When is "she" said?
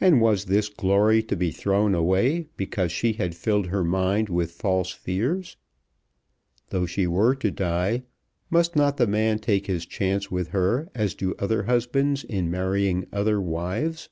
2.90-3.12, 6.86-7.06